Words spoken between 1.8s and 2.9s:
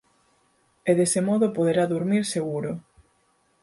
durmir seguro.